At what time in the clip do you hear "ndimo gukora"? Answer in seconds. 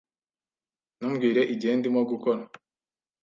1.77-2.41